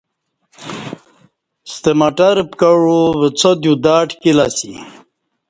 [1.71, 4.71] ستہ مٹر پکعو وڅودیو دا ٹکِیل اسی۔